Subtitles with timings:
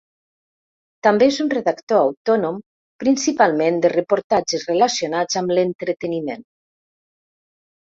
[1.07, 2.57] També és un redactor autònom,
[3.05, 6.45] principalment de reportatges relacionats amb l'entreteniment.